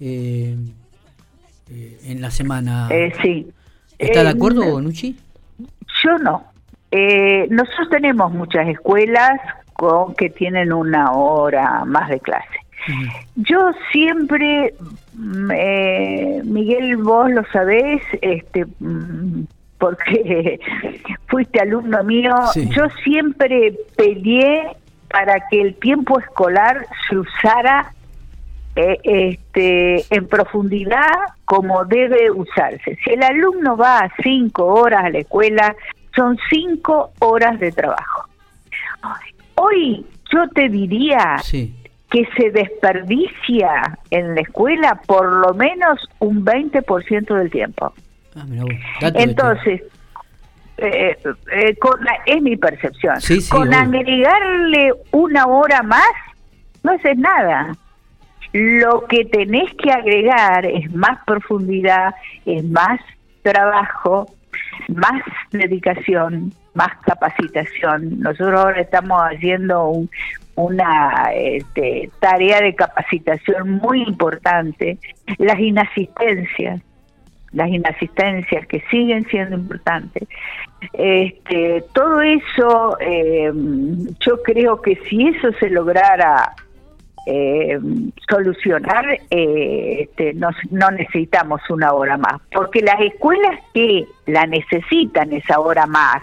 eh, 0.00 0.56
eh, 1.70 1.98
en 2.04 2.20
la 2.20 2.30
semana? 2.30 2.88
sí. 3.22 3.46
¿Está 3.98 4.22
de 4.22 4.28
acuerdo, 4.28 4.80
Nucci? 4.80 5.16
Yo 6.04 6.18
no. 6.18 6.44
nosotros 7.50 7.88
tenemos 7.90 8.32
muchas 8.32 8.68
escuelas 8.68 9.32
con 9.78 10.12
que 10.16 10.28
tienen 10.28 10.72
una 10.72 11.12
hora 11.12 11.84
más 11.84 12.08
de 12.08 12.18
clase. 12.18 12.58
Yo 13.36 13.70
siempre, 13.92 14.74
mm, 15.14 15.50
eh, 15.54 16.40
Miguel, 16.42 16.96
vos 16.96 17.30
lo 17.30 17.44
sabés, 17.52 18.02
este, 18.20 18.66
mm, 18.80 19.44
porque 19.78 20.58
fuiste 21.28 21.60
alumno 21.60 22.02
mío, 22.02 22.34
yo 22.56 22.86
siempre 23.04 23.72
peleé 23.96 24.72
para 25.10 25.46
que 25.48 25.60
el 25.60 25.76
tiempo 25.76 26.18
escolar 26.18 26.84
se 27.08 27.18
usara 27.18 27.92
eh, 28.74 28.98
este, 29.04 30.04
en 30.12 30.26
profundidad 30.26 31.14
como 31.44 31.84
debe 31.84 32.32
usarse. 32.32 32.98
Si 33.04 33.10
el 33.10 33.22
alumno 33.22 33.76
va 33.76 34.00
a 34.00 34.12
cinco 34.24 34.66
horas 34.66 35.04
a 35.04 35.10
la 35.10 35.18
escuela, 35.18 35.76
son 36.16 36.36
cinco 36.50 37.12
horas 37.20 37.60
de 37.60 37.70
trabajo. 37.70 38.28
Hoy 39.58 40.06
yo 40.32 40.48
te 40.54 40.68
diría 40.68 41.36
que 42.10 42.28
se 42.36 42.50
desperdicia 42.50 43.98
en 44.10 44.34
la 44.34 44.40
escuela 44.40 45.00
por 45.06 45.46
lo 45.46 45.54
menos 45.54 45.98
un 46.20 46.44
20% 46.44 47.34
del 47.34 47.50
tiempo. 47.50 47.92
Ah, 48.36 49.10
Entonces, 49.14 49.82
eh, 50.78 51.16
eh, 51.52 51.76
con 51.76 51.98
es 52.26 52.42
mi 52.42 52.56
percepción. 52.56 53.16
con 53.50 53.74
agregarle 53.74 54.92
una 55.10 55.46
hora 55.46 55.82
más, 55.82 56.12
no 56.82 56.92
haces 56.92 57.18
nada. 57.18 57.76
Lo 58.52 59.04
que 59.06 59.24
tenés 59.26 59.74
que 59.74 59.90
agregar 59.90 60.64
es 60.64 60.90
más 60.94 61.18
profundidad, 61.26 62.14
es 62.46 62.64
más 62.64 63.00
trabajo, 63.42 64.30
más 64.88 65.22
dedicación, 65.50 66.52
más 66.78 66.96
capacitación. 67.04 68.20
Nosotros 68.20 68.60
ahora 68.60 68.80
estamos 68.80 69.20
haciendo 69.20 69.92
una 70.54 71.32
este, 71.34 72.08
tarea 72.20 72.60
de 72.60 72.74
capacitación 72.76 73.72
muy 73.82 74.02
importante. 74.02 74.98
Las 75.38 75.58
inasistencias, 75.58 76.80
las 77.52 77.68
inasistencias 77.68 78.64
que 78.68 78.80
siguen 78.90 79.26
siendo 79.26 79.56
importantes. 79.56 80.28
Este, 80.92 81.84
todo 81.92 82.22
eso, 82.22 82.96
eh, 83.00 83.50
yo 84.20 84.40
creo 84.44 84.80
que 84.80 84.94
si 85.08 85.26
eso 85.28 85.48
se 85.58 85.70
lograra 85.70 86.54
eh, 87.26 87.78
solucionar, 88.30 89.04
eh, 89.30 90.02
este, 90.02 90.32
no, 90.34 90.50
no 90.70 90.90
necesitamos 90.92 91.60
una 91.70 91.92
hora 91.92 92.16
más, 92.16 92.40
porque 92.52 92.80
las 92.82 93.00
escuelas 93.00 93.60
que 93.74 94.06
la 94.26 94.46
necesitan 94.46 95.32
esa 95.32 95.58
hora 95.58 95.86
más, 95.86 96.22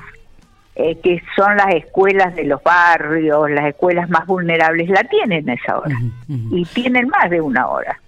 eh, 0.75 0.97
que 1.01 1.21
son 1.35 1.55
las 1.57 1.73
escuelas 1.75 2.35
de 2.35 2.43
los 2.45 2.61
barrios, 2.63 3.49
las 3.51 3.65
escuelas 3.65 4.09
más 4.09 4.25
vulnerables, 4.25 4.89
la 4.89 5.03
tienen 5.03 5.47
esa 5.49 5.79
hora 5.79 5.97
y 6.27 6.65
tienen 6.65 7.07
más 7.07 7.29
de 7.29 7.41
una 7.41 7.67
hora. 7.67 7.99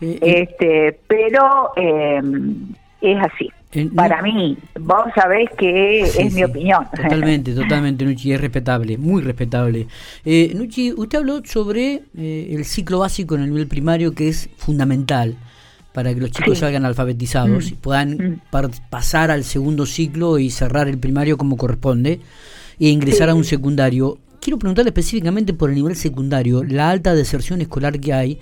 Eh, 0.00 0.18
este, 0.22 0.98
pero 1.08 1.72
es 1.76 3.18
así. 3.22 3.50
Para 3.94 4.22
mí, 4.22 4.56
vos 4.80 5.06
sabés 5.14 5.50
que 5.58 6.00
es 6.00 6.32
mi 6.32 6.44
opinión. 6.44 6.86
Totalmente, 6.94 7.52
totalmente, 7.52 8.04
Nuchi, 8.04 8.32
es 8.32 8.40
respetable, 8.40 8.96
muy 8.96 9.22
respetable. 9.22 9.86
Eh, 10.24 10.52
Nuchi, 10.54 10.92
usted 10.92 11.18
habló 11.18 11.44
sobre 11.44 12.02
eh, 12.16 12.48
el 12.52 12.64
ciclo 12.64 13.00
básico 13.00 13.34
en 13.34 13.42
el 13.42 13.50
nivel 13.50 13.66
primario 13.66 14.14
que 14.14 14.28
es 14.28 14.48
fundamental 14.56 15.36
para 15.96 16.12
que 16.12 16.20
los 16.20 16.30
chicos 16.30 16.58
salgan 16.58 16.84
alfabetizados 16.84 17.64
mm. 17.64 17.68
y 17.68 17.72
puedan 17.72 18.10
mm. 18.10 18.40
pasar 18.90 19.30
al 19.30 19.44
segundo 19.44 19.86
ciclo 19.86 20.38
y 20.38 20.50
cerrar 20.50 20.88
el 20.88 20.98
primario 20.98 21.38
como 21.38 21.56
corresponde 21.56 22.20
e 22.78 22.88
ingresar 22.90 23.30
a 23.30 23.34
un 23.34 23.44
secundario. 23.44 24.18
Quiero 24.38 24.58
preguntarle 24.58 24.90
específicamente 24.90 25.54
por 25.54 25.70
el 25.70 25.76
nivel 25.76 25.96
secundario, 25.96 26.62
la 26.64 26.90
alta 26.90 27.14
deserción 27.14 27.62
escolar 27.62 27.98
que 27.98 28.12
hay 28.12 28.38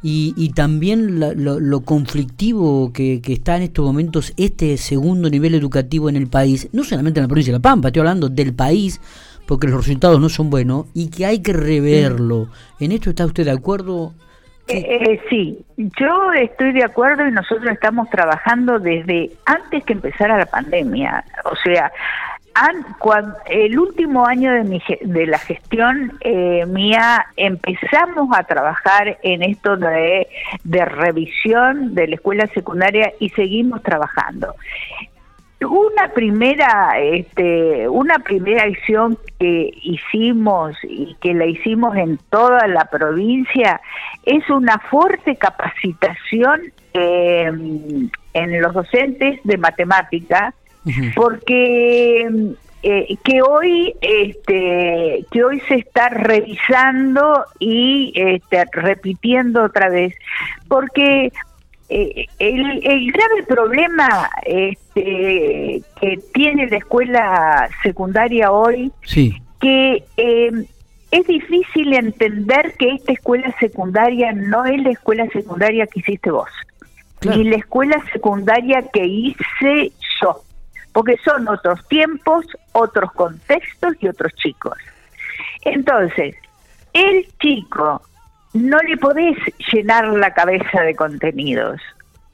y, 0.00 0.52
también 0.54 1.18
lo, 1.18 1.80
conflictivo 1.80 2.92
que, 2.92 3.20
está 3.26 3.56
en 3.56 3.64
estos 3.64 3.84
momentos 3.84 4.32
este 4.36 4.76
segundo 4.76 5.28
nivel 5.28 5.56
educativo 5.56 6.08
en 6.08 6.14
el 6.14 6.28
país, 6.28 6.68
no 6.70 6.84
solamente 6.84 7.18
en 7.18 7.24
la 7.24 7.28
provincia 7.28 7.52
de 7.52 7.58
La 7.58 7.62
Pampa, 7.62 7.88
estoy 7.88 7.98
hablando 7.98 8.28
del 8.28 8.54
país, 8.54 9.00
porque 9.48 9.66
los 9.66 9.76
resultados 9.78 10.20
no 10.20 10.28
son 10.28 10.50
buenos 10.50 10.86
y 10.94 11.08
que 11.08 11.26
hay 11.26 11.40
que 11.40 11.52
reverlo. 11.52 12.48
¿En 12.78 12.92
esto 12.92 13.10
está 13.10 13.26
usted 13.26 13.44
de 13.44 13.50
acuerdo? 13.50 14.14
Eh, 14.68 14.98
eh, 15.00 15.20
sí, 15.28 15.58
yo 15.76 16.32
estoy 16.32 16.72
de 16.72 16.84
acuerdo 16.84 17.26
y 17.26 17.32
nosotros 17.32 17.70
estamos 17.70 18.08
trabajando 18.10 18.78
desde 18.78 19.30
antes 19.44 19.84
que 19.84 19.92
empezara 19.92 20.38
la 20.38 20.46
pandemia. 20.46 21.24
O 21.44 21.56
sea, 21.56 21.90
el 23.46 23.78
último 23.78 24.26
año 24.26 24.52
de, 24.52 24.64
mi, 24.64 24.82
de 25.00 25.26
la 25.26 25.38
gestión 25.38 26.18
eh, 26.20 26.64
mía 26.66 27.26
empezamos 27.36 28.28
a 28.36 28.44
trabajar 28.44 29.18
en 29.22 29.42
esto 29.42 29.76
de, 29.76 30.28
revisión 30.64 31.94
de 31.94 32.08
la 32.08 32.14
escuela 32.16 32.46
secundaria 32.48 33.12
y 33.18 33.30
seguimos 33.30 33.82
trabajando. 33.82 34.54
Una 35.64 36.08
primera, 36.14 36.98
este, 37.00 37.88
una 37.88 38.18
primera 38.18 38.64
acción 38.64 39.18
que 39.38 39.70
hicimos 39.82 40.76
y 40.82 41.14
que 41.20 41.34
la 41.34 41.46
hicimos 41.46 41.96
en 41.96 42.18
toda 42.30 42.66
la 42.66 42.84
provincia 42.86 43.80
es 44.24 44.48
una 44.50 44.78
fuerte 44.78 45.36
capacitación 45.36 46.72
eh, 46.94 47.50
en 48.34 48.62
los 48.62 48.74
docentes 48.74 49.40
de 49.44 49.56
matemática 49.56 50.54
porque 51.14 52.28
eh, 52.82 53.16
que 53.22 53.42
hoy 53.42 53.94
este 54.00 55.24
que 55.30 55.44
hoy 55.44 55.60
se 55.68 55.76
está 55.76 56.08
revisando 56.08 57.44
y 57.60 58.12
este, 58.16 58.64
repitiendo 58.72 59.62
otra 59.62 59.88
vez 59.88 60.14
porque 60.66 61.30
eh, 61.94 62.26
el, 62.38 62.86
el, 62.86 63.12
grave 63.12 63.42
problema 63.46 64.30
este, 64.46 65.82
que 66.00 66.18
tiene 66.32 66.66
la 66.68 66.78
escuela 66.78 67.68
secundaria 67.82 68.50
hoy 68.50 68.90
que 69.60 70.02
em, 70.16 70.64
es 71.10 71.26
difícil 71.26 71.92
entender 71.92 72.74
que 72.78 72.94
esta 72.94 73.12
escuela 73.12 73.54
secundaria 73.60 74.32
no 74.32 74.64
es 74.64 74.82
la 74.82 74.90
escuela 74.90 75.26
secundaria 75.34 75.86
que 75.86 76.00
hiciste 76.00 76.30
vos, 76.30 76.48
ni 77.26 77.44
la 77.44 77.56
escuela 77.56 78.02
secundaria 78.12 78.82
que 78.90 79.04
hice 79.04 79.92
yo 80.22 80.42
porque 80.92 81.16
son 81.24 81.46
otros 81.48 81.86
tiempos, 81.88 82.46
otros 82.72 83.12
contextos 83.12 83.94
y 84.00 84.08
otros 84.08 84.32
chicos. 84.34 84.78
Entonces, 85.62 86.36
el 86.92 87.26
chico 87.38 88.00
no 88.54 88.78
le 88.78 88.96
podés 88.96 89.36
llenar 89.72 90.08
la 90.08 90.32
cabeza 90.32 90.82
de 90.82 90.94
contenidos. 90.94 91.80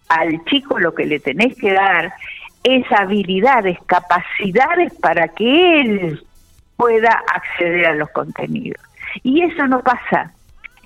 Al 0.08 0.44
chico 0.46 0.78
lo 0.78 0.94
que 0.94 1.06
le 1.06 1.20
tenés 1.20 1.56
que 1.56 1.72
dar 1.72 2.12
es 2.64 2.84
habilidades, 2.90 3.78
capacidades 3.86 4.92
para 4.94 5.28
que 5.28 5.80
él 5.80 6.24
pueda 6.76 7.22
acceder 7.34 7.86
a 7.86 7.94
los 7.94 8.10
contenidos. 8.10 8.82
Y 9.22 9.42
eso 9.42 9.66
no 9.66 9.80
pasa. 9.80 10.32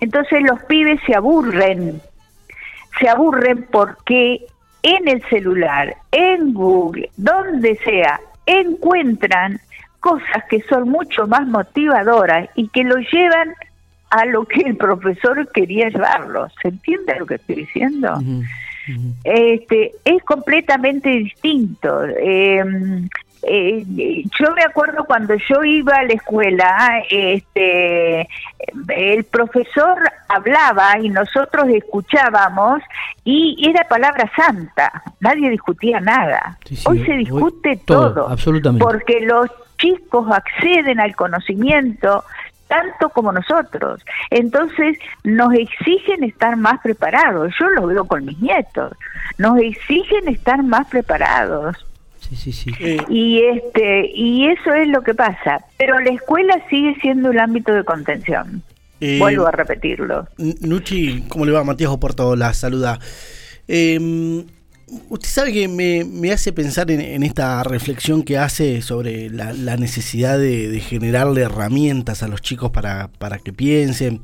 Entonces 0.00 0.42
los 0.42 0.62
pibes 0.64 1.00
se 1.06 1.14
aburren, 1.14 2.00
se 2.98 3.08
aburren 3.08 3.66
porque 3.70 4.44
en 4.82 5.08
el 5.08 5.22
celular, 5.28 5.94
en 6.10 6.52
Google, 6.52 7.10
donde 7.16 7.76
sea, 7.84 8.20
encuentran 8.46 9.60
cosas 10.00 10.44
que 10.50 10.60
son 10.62 10.88
mucho 10.88 11.26
más 11.28 11.46
motivadoras 11.46 12.48
y 12.56 12.68
que 12.68 12.82
lo 12.82 12.96
llevan 12.96 13.54
a 14.12 14.26
lo 14.26 14.44
que 14.44 14.60
el 14.60 14.76
profesor 14.76 15.48
quería 15.52 15.88
llevarlo. 15.88 16.46
¿Se 16.60 16.68
entiende 16.68 17.18
lo 17.18 17.24
que 17.24 17.36
estoy 17.36 17.56
diciendo? 17.56 18.20
Este, 19.24 19.92
es 20.04 20.22
completamente 20.24 21.08
distinto. 21.08 22.04
Eh, 22.04 22.62
eh, 23.44 23.84
yo 24.38 24.52
me 24.54 24.62
acuerdo 24.62 25.04
cuando 25.04 25.34
yo 25.34 25.64
iba 25.64 25.96
a 25.96 26.04
la 26.04 26.12
escuela, 26.12 27.02
este, 27.10 28.28
el 28.88 29.24
profesor 29.24 29.98
hablaba 30.28 30.98
y 31.00 31.08
nosotros 31.08 31.68
escuchábamos 31.70 32.82
y 33.24 33.66
era 33.66 33.88
palabra 33.88 34.30
santa, 34.36 35.02
nadie 35.20 35.48
discutía 35.48 36.00
nada. 36.00 36.58
hoy 36.84 37.04
se 37.04 37.14
discute 37.14 37.80
todo, 37.84 38.28
absolutamente. 38.28 38.84
porque 38.84 39.20
los 39.22 39.50
chicos 39.78 40.30
acceden 40.30 41.00
al 41.00 41.16
conocimiento 41.16 42.24
tanto 42.72 43.10
como 43.10 43.32
nosotros. 43.32 44.02
Entonces 44.30 44.96
nos 45.24 45.52
exigen 45.52 46.24
estar 46.24 46.56
más 46.56 46.80
preparados. 46.80 47.52
Yo 47.60 47.68
lo 47.68 47.86
veo 47.86 48.06
con 48.06 48.24
mis 48.24 48.40
nietos. 48.40 48.92
Nos 49.36 49.58
exigen 49.58 50.28
estar 50.28 50.62
más 50.62 50.86
preparados 50.88 51.76
sí, 52.36 52.52
sí. 52.52 52.70
Y 53.08 53.42
este 53.42 54.10
y 54.14 54.46
eso 54.46 54.72
es 54.72 54.88
lo 54.88 55.02
que 55.02 55.14
pasa. 55.14 55.64
Pero 55.78 55.98
la 56.00 56.10
escuela 56.10 56.54
sigue 56.68 56.96
siendo 57.00 57.30
el 57.30 57.38
ámbito 57.38 57.72
de 57.72 57.84
contención. 57.84 58.62
Eh, 59.00 59.18
Vuelvo 59.18 59.46
a 59.46 59.50
repetirlo. 59.50 60.28
Nuchi, 60.38 61.24
¿cómo 61.28 61.44
le 61.44 61.52
va? 61.52 61.64
Matías 61.64 61.90
Oporto 61.90 62.36
la 62.36 62.54
saluda. 62.54 62.98
Eh, 63.68 64.44
usted 65.08 65.28
sabe 65.28 65.52
que 65.52 65.68
me, 65.68 66.32
hace 66.32 66.52
pensar 66.52 66.90
en, 66.90 67.22
esta 67.22 67.62
reflexión 67.62 68.22
que 68.22 68.38
hace 68.38 68.82
sobre 68.82 69.30
la, 69.30 69.76
necesidad 69.76 70.38
de, 70.38 70.80
generarle 70.80 71.42
herramientas 71.42 72.22
a 72.22 72.28
los 72.28 72.42
chicos 72.42 72.70
para, 72.70 73.08
para 73.18 73.38
que 73.38 73.52
piensen. 73.52 74.20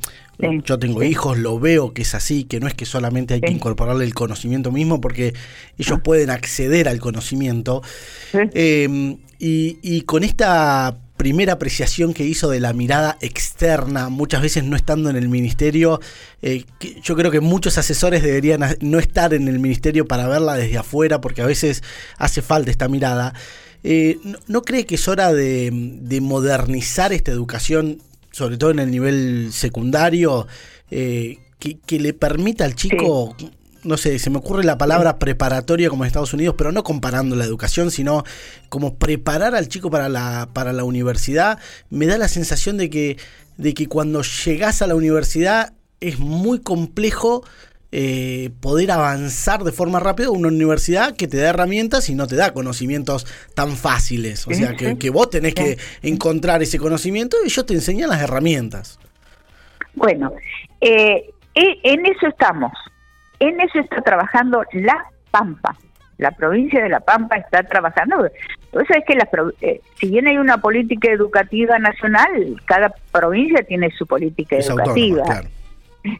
Yo 0.65 0.79
tengo 0.79 1.03
hijos, 1.03 1.37
lo 1.37 1.59
veo 1.59 1.93
que 1.93 2.03
es 2.03 2.15
así, 2.15 2.45
que 2.45 2.61
no 2.61 2.69
es 2.69 2.75
que 2.75 2.87
solamente 2.87 3.35
hay 3.35 3.41
que 3.41 3.51
incorporarle 3.51 4.05
el 4.05 4.15
conocimiento 4.15 4.71
mismo, 4.71 5.01
porque 5.01 5.35
ellos 5.79 6.01
pueden 6.03 6.31
acceder 6.31 6.89
al 6.89 7.01
conocimiento. 7.01 7.83
Y, 9.41 9.79
y 9.83 10.01
con 10.03 10.25
esta 10.25 10.99
primera 11.19 11.55
apreciación 11.55 12.15
que 12.15 12.25
hizo 12.25 12.49
de 12.49 12.61
la 12.61 12.73
mirada 12.73 13.19
externa, 13.21 14.09
muchas 14.09 14.41
veces 14.41 14.65
no 14.65 14.77
estando 14.77 15.11
en 15.11 15.17
el 15.17 15.29
ministerio. 15.29 16.01
Eh, 16.41 16.65
yo 17.03 17.17
creo 17.17 17.31
que 17.31 17.41
muchos 17.41 17.77
asesores 17.77 18.23
deberían 18.23 18.65
no 18.81 18.99
estar 18.99 19.35
en 19.35 19.49
el 19.49 19.59
ministerio 19.59 20.07
para 20.07 20.27
verla 20.29 20.55
desde 20.55 20.79
afuera, 20.79 21.21
porque 21.21 21.43
a 21.43 21.47
veces 21.47 21.83
hace 22.17 22.41
falta 22.41 22.71
esta 22.71 22.89
mirada. 22.89 23.35
Eh, 23.85 24.19
¿no, 24.47 24.63
cree 24.63 24.87
que 24.87 24.95
es 24.95 25.09
hora 25.09 25.33
de, 25.33 25.71
modernizar 26.23 27.13
esta 27.13 27.33
educación, 27.33 28.01
sobre 28.31 28.57
todo 28.57 28.71
en 28.71 28.79
el 28.79 28.91
nivel 28.91 29.49
secundario, 29.53 30.47
eh, 30.91 31.39
que, 31.59 31.99
le 31.99 32.15
permita 32.15 32.65
al 32.65 32.77
chico 32.77 33.37
no 33.89 33.97
sé, 33.97 34.19
se 34.19 34.31
me 34.31 34.39
ocurre 34.39 34.65
la 34.65 34.79
palabra 34.79 35.19
preparatoria 35.19 35.89
como 35.89 36.05
en 36.05 36.09
Estados 36.09 36.35
Unidos, 36.35 36.55
pero 36.59 36.71
no 36.73 36.85
comparando 36.85 37.35
la 37.35 37.45
educación, 37.45 37.91
sino 37.91 38.23
como 38.69 38.97
preparar 38.97 39.55
al 39.55 39.69
chico 39.69 39.91
para 39.91 40.09
la, 40.09 40.51
para 40.53 40.73
la 40.73 40.85
universidad, 40.85 41.59
me 41.89 42.07
da 42.07 42.19
la 42.19 42.29
sensación 42.29 42.77
de 42.77 42.91
que, 42.91 43.17
de 43.57 43.73
que 43.73 43.89
cuando 43.89 44.23
llegas 44.23 44.83
a 44.83 44.87
la 44.87 44.95
universidad 44.95 45.73
es 46.01 46.19
muy 46.19 46.61
complejo 46.61 47.45
eh, 47.91 48.51
poder 48.61 48.91
avanzar 48.91 49.65
de 49.65 49.73
forma 49.73 49.99
rápida 49.99 50.31
una 50.31 50.49
universidad 50.49 51.17
que 51.17 51.27
te 51.27 51.39
da 51.39 51.49
herramientas 51.49 52.11
y 52.11 52.15
no 52.15 52.27
te 52.27 52.37
da 52.37 52.53
conocimientos 52.53 53.27
tan 53.55 53.75
fáciles. 53.77 54.47
O 54.47 54.53
sea, 54.53 54.77
que, 54.77 55.11
vos 55.11 55.31
tenés 55.31 55.55
que 55.55 55.79
encontrar 56.03 56.63
ese 56.63 56.79
conocimiento 56.79 57.39
y 57.43 57.47
ellos 57.47 57.65
te 57.65 57.73
enseñan 57.73 58.11
las 58.11 58.21
herramientas. 58.21 58.99
Bueno, 59.95 60.31
eh, 60.83 61.31
eh, 61.55 61.81
en 61.83 62.05
eso 62.05 62.27
estamos. 62.29 62.73
En 63.41 63.61
eso 63.61 63.79
está 63.79 64.01
trabajando 64.03 64.65
La 64.73 65.07
Pampa. 65.31 65.77
La 66.19 66.33
provincia 66.33 66.83
de 66.83 66.89
La 66.89 67.01
Pampa 67.01 67.37
está 67.37 67.63
trabajando. 67.63 68.29
Entonces 68.65 68.97
es 68.97 69.05
que 69.05 69.15
la, 69.15 69.29
eh, 69.61 69.81
si 69.95 70.11
bien 70.11 70.27
hay 70.27 70.39
una 70.39 70.59
política 70.59 71.11
educativa 71.11 71.79
nacional, 71.79 72.61
cada 72.65 72.93
provincia 73.13 73.63
tiene 73.63 73.91
su 73.93 74.07
política 74.07 74.57
educativa. 74.57 75.25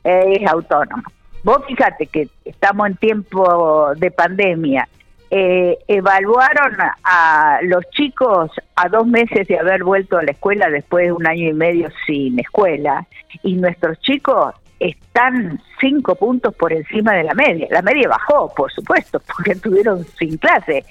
es 0.05 0.47
autónomo. 0.49 1.03
Vos 1.43 1.65
fíjate 1.67 2.07
que 2.07 2.29
estamos 2.45 2.89
en 2.89 2.97
tiempo 2.97 3.93
de 3.97 4.11
pandemia. 4.11 4.89
Eh, 5.31 5.77
evaluaron 5.89 6.77
a 7.05 7.59
los 7.63 7.85
chicos 7.91 8.51
a 8.77 8.89
dos 8.89 9.07
meses 9.07 9.47
de 9.47 9.59
haber 9.59 9.85
vuelto 9.85 10.17
a 10.17 10.23
la 10.23 10.31
escuela 10.31 10.71
después 10.71 11.07
de 11.07 11.13
un 11.13 11.27
año 11.27 11.51
y 11.51 11.53
medio 11.53 11.89
sin 12.07 12.39
escuela 12.39 13.07
y 13.43 13.57
nuestros 13.57 13.99
chicos 14.01 14.55
están 14.81 15.61
cinco 15.81 16.15
puntos 16.15 16.55
por 16.55 16.73
encima 16.73 17.15
de 17.15 17.25
la 17.25 17.35
media. 17.35 17.67
La 17.71 17.83
media 17.83 18.09
bajó, 18.09 18.53
por 18.55 18.73
supuesto, 18.73 19.21
porque 19.37 19.53
estuvieron 19.53 20.05
sin 20.19 20.37
clase 20.39 20.85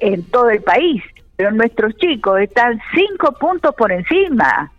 en 0.00 0.22
todo 0.24 0.50
el 0.50 0.62
país, 0.62 1.02
pero 1.36 1.50
nuestros 1.50 1.96
chicos 1.96 2.40
están 2.40 2.80
cinco 2.94 3.32
puntos 3.32 3.74
por 3.74 3.92
encima. 3.92 4.70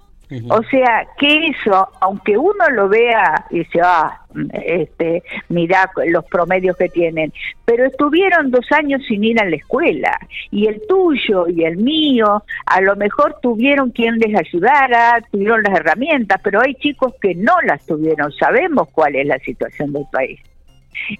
O 0.49 0.63
sea, 0.63 1.05
que 1.17 1.47
eso, 1.47 1.87
aunque 2.01 2.37
uno 2.37 2.69
lo 2.71 2.89
vea 2.89 3.45
y 3.51 3.59
dice, 3.59 3.79
ah, 3.83 4.21
este, 4.53 5.23
mira 5.49 5.91
los 6.07 6.25
promedios 6.25 6.75
que 6.77 6.89
tienen, 6.89 7.31
pero 7.63 7.85
estuvieron 7.85 8.49
dos 8.49 8.65
años 8.71 9.01
sin 9.07 9.23
ir 9.23 9.39
a 9.39 9.45
la 9.45 9.55
escuela, 9.55 10.17
y 10.49 10.67
el 10.67 10.81
tuyo 10.87 11.47
y 11.47 11.63
el 11.63 11.77
mío, 11.77 12.43
a 12.65 12.81
lo 12.81 12.95
mejor 12.95 13.37
tuvieron 13.41 13.91
quien 13.91 14.17
les 14.17 14.35
ayudara, 14.35 15.23
tuvieron 15.31 15.61
las 15.61 15.79
herramientas, 15.79 16.41
pero 16.43 16.61
hay 16.61 16.73
chicos 16.75 17.13
que 17.21 17.35
no 17.35 17.53
las 17.63 17.85
tuvieron, 17.85 18.31
sabemos 18.31 18.89
cuál 18.91 19.15
es 19.15 19.27
la 19.27 19.37
situación 19.39 19.93
del 19.93 20.05
país. 20.11 20.39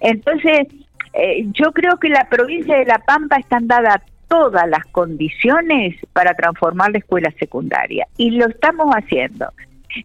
Entonces, 0.00 0.66
eh, 1.12 1.46
yo 1.52 1.72
creo 1.72 1.98
que 1.98 2.08
la 2.08 2.28
provincia 2.28 2.76
de 2.76 2.86
La 2.86 2.98
Pampa 2.98 3.36
están 3.36 3.68
dadas 3.68 4.02
todas 4.28 4.68
las 4.68 4.84
condiciones 4.86 5.96
para 6.12 6.34
transformar 6.34 6.92
la 6.92 6.98
escuela 6.98 7.32
secundaria 7.38 8.06
y 8.16 8.32
lo 8.32 8.46
estamos 8.46 8.94
haciendo. 8.94 9.46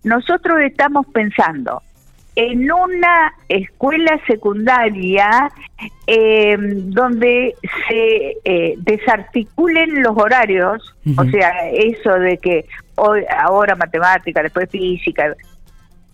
Nosotros 0.03 0.59
estamos 0.61 1.05
pensando 1.07 1.81
en 2.35 2.71
una 2.71 3.33
escuela 3.49 4.19
secundaria 4.25 5.51
eh, 6.07 6.55
donde 6.57 7.55
se 7.87 8.37
eh, 8.45 8.75
desarticulen 8.77 10.01
los 10.01 10.17
horarios, 10.17 10.95
o 11.17 11.23
sea, 11.25 11.69
eso 11.71 12.13
de 12.13 12.37
que 12.37 12.65
hoy 12.95 13.23
ahora 13.37 13.75
matemática, 13.75 14.41
después 14.43 14.69
física, 14.69 15.35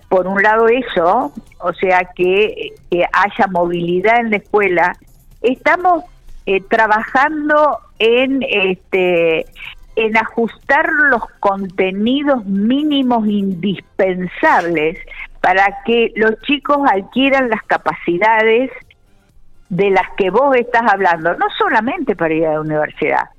por 0.09 0.25
un 0.25 0.41
lado 0.41 0.67
eso, 0.67 1.33
o 1.59 1.73
sea, 1.73 2.09
que, 2.15 2.73
que 2.89 3.05
haya 3.11 3.47
movilidad 3.51 4.19
en 4.19 4.31
la 4.31 4.37
escuela, 4.37 4.95
estamos 5.41 6.03
eh, 6.45 6.61
trabajando 6.61 7.79
en 7.99 8.43
este 8.43 9.45
en 9.95 10.15
ajustar 10.15 10.87
los 11.09 11.23
contenidos 11.39 12.45
mínimos 12.45 13.27
indispensables 13.27 14.99
para 15.41 15.79
que 15.85 16.13
los 16.15 16.39
chicos 16.41 16.77
adquieran 16.87 17.49
las 17.49 17.63
capacidades 17.63 18.69
de 19.69 19.89
las 19.89 20.07
que 20.15 20.29
vos 20.29 20.55
estás 20.55 20.83
hablando, 20.87 21.33
no 21.33 21.47
solamente 21.57 22.15
para 22.15 22.33
ir 22.33 22.45
a 22.45 22.53
la 22.53 22.61
universidad, 22.61 23.29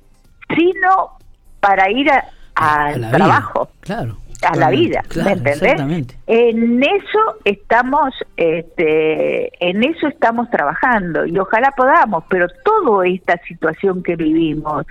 sino 0.55 1.17
para 1.61 1.89
ir 1.89 2.11
al 2.55 3.09
trabajo. 3.09 3.69
claro 3.79 4.17
a 4.41 4.55
la 4.55 4.69
vida, 4.69 5.03
¿me 5.15 5.33
entendés? 5.33 6.15
En 6.27 6.83
eso 6.83 7.19
estamos, 7.43 8.13
este, 8.37 9.51
en 9.65 9.83
eso 9.83 10.07
estamos 10.07 10.49
trabajando 10.49 11.25
y 11.25 11.37
ojalá 11.37 11.71
podamos, 11.75 12.23
pero 12.29 12.47
toda 12.63 13.07
esta 13.07 13.37
situación 13.47 14.01
que 14.03 14.15
vivimos 14.15 14.85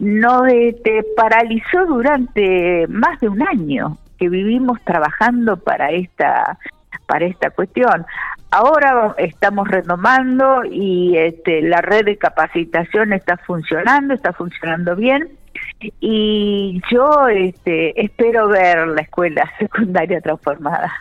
nos 0.00 0.46
este, 0.52 1.04
paralizó 1.16 1.86
durante 1.86 2.86
más 2.88 3.18
de 3.20 3.28
un 3.28 3.42
año 3.42 3.98
que 4.18 4.28
vivimos 4.28 4.78
trabajando 4.84 5.56
para 5.56 5.90
esta 5.90 6.58
para 7.06 7.26
esta 7.26 7.50
cuestión. 7.50 8.06
Ahora 8.50 9.14
estamos 9.18 9.68
retomando 9.68 10.64
y 10.64 11.18
este, 11.18 11.60
la 11.60 11.82
red 11.82 12.04
de 12.06 12.16
capacitación 12.16 13.12
está 13.12 13.36
funcionando, 13.36 14.14
está 14.14 14.32
funcionando 14.32 14.96
bien 14.96 15.28
y 16.00 16.80
yo 16.90 17.28
este, 17.28 18.00
espero 18.02 18.48
ver 18.48 18.86
la 18.88 19.02
escuela 19.02 19.50
secundaria 19.58 20.20
transformada. 20.20 20.92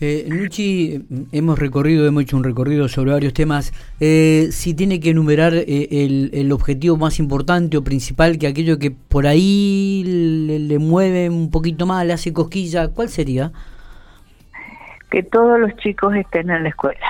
Eh, 0.00 0.26
Luchi, 0.28 1.04
hemos 1.32 1.58
recorrido, 1.58 2.06
hemos 2.06 2.22
hecho 2.22 2.36
un 2.36 2.44
recorrido 2.44 2.88
sobre 2.88 3.12
varios 3.12 3.34
temas. 3.34 3.72
Eh, 4.00 4.48
si 4.50 4.74
tiene 4.74 5.00
que 5.00 5.10
enumerar 5.10 5.54
eh, 5.54 5.88
el, 5.90 6.30
el, 6.32 6.52
objetivo 6.52 6.96
más 6.96 7.18
importante 7.18 7.76
o 7.76 7.84
principal, 7.84 8.38
que 8.38 8.46
aquello 8.46 8.78
que 8.78 8.90
por 8.90 9.26
ahí 9.26 10.02
le, 10.06 10.58
le 10.58 10.78
mueve 10.78 11.28
un 11.28 11.50
poquito 11.50 11.86
más, 11.86 12.06
le 12.06 12.12
hace 12.12 12.32
cosquilla, 12.32 12.88
¿cuál 12.88 13.08
sería? 13.08 13.52
Que 15.10 15.22
todos 15.22 15.58
los 15.58 15.74
chicos 15.76 16.14
estén 16.14 16.50
en 16.50 16.62
la 16.62 16.68
escuela. 16.68 17.06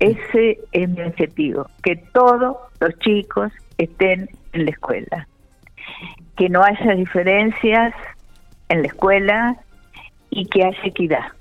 Ese 0.00 0.58
es 0.72 0.88
mi 0.88 1.02
objetivo, 1.02 1.68
que 1.82 1.96
todos 2.12 2.56
los 2.80 2.98
chicos 3.00 3.52
estén 3.78 4.28
en 4.52 4.64
la 4.64 4.70
escuela 4.70 5.28
que 6.36 6.48
no 6.48 6.62
haya 6.62 6.94
diferencias 6.94 7.94
en 8.68 8.82
la 8.82 8.88
escuela 8.88 9.56
y 10.30 10.46
que 10.46 10.64
haya 10.64 10.84
equidad. 10.84 11.32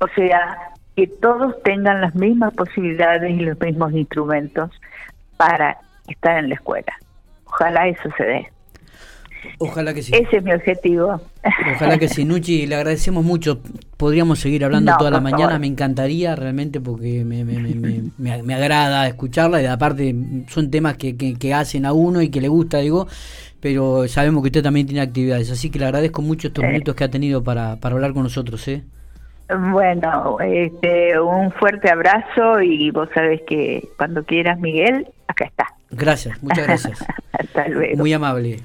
O 0.00 0.08
sea, 0.08 0.56
que 0.96 1.06
todos 1.06 1.62
tengan 1.62 2.00
las 2.00 2.14
mismas 2.14 2.54
posibilidades 2.54 3.30
y 3.30 3.40
los 3.40 3.58
mismos 3.60 3.92
instrumentos 3.92 4.70
para 5.36 5.78
estar 6.08 6.38
en 6.38 6.48
la 6.48 6.56
escuela. 6.56 6.92
Ojalá 7.44 7.88
eso 7.88 8.08
se 8.16 8.24
dé. 8.24 8.48
Ojalá 9.58 9.94
que 9.94 10.02
sí. 10.02 10.12
Ese 10.14 10.38
es 10.38 10.42
mi 10.42 10.52
objetivo. 10.52 11.20
Ojalá 11.74 11.98
que 11.98 12.08
sí, 12.08 12.24
Nuchi, 12.24 12.66
le 12.66 12.74
agradecemos 12.74 13.24
mucho. 13.24 13.60
Podríamos 13.96 14.40
seguir 14.40 14.64
hablando 14.64 14.92
toda 14.98 15.10
la 15.10 15.20
mañana, 15.20 15.58
me 15.58 15.66
encantaría 15.66 16.36
realmente 16.36 16.80
porque 16.80 17.24
me, 17.24 17.44
me, 17.44 17.58
me, 17.58 18.42
me, 18.42 18.54
agrada 18.54 19.06
escucharla 19.06 19.62
y 19.62 19.66
aparte 19.66 20.14
son 20.48 20.70
temas 20.70 20.96
que, 20.96 21.16
que, 21.16 21.54
hacen 21.54 21.86
a 21.86 21.92
uno 21.92 22.22
y 22.22 22.28
que 22.28 22.40
le 22.40 22.48
gusta, 22.48 22.78
digo, 22.78 23.08
pero 23.60 24.06
sabemos 24.08 24.42
que 24.42 24.48
usted 24.48 24.62
también 24.62 24.86
tiene 24.86 25.00
actividades, 25.00 25.50
así 25.50 25.70
que 25.70 25.78
le 25.78 25.86
agradezco 25.86 26.22
mucho 26.22 26.48
estos 26.48 26.64
minutos 26.64 26.94
que 26.94 27.04
ha 27.04 27.10
tenido 27.10 27.42
para, 27.42 27.76
para 27.76 27.94
hablar 27.94 28.12
con 28.12 28.22
nosotros. 28.22 28.66
¿eh? 28.68 28.84
Bueno, 29.70 30.38
este, 30.40 31.18
un 31.18 31.50
fuerte 31.52 31.90
abrazo 31.90 32.60
y 32.60 32.90
vos 32.90 33.08
sabés 33.14 33.40
que 33.46 33.88
cuando 33.96 34.22
quieras, 34.24 34.58
Miguel, 34.58 35.08
acá 35.26 35.46
está. 35.46 35.66
Gracias, 35.90 36.42
muchas 36.42 36.66
gracias. 36.66 37.04
Hasta 37.32 37.68
luego. 37.68 37.96
Muy 37.96 38.12
amable. 38.12 38.58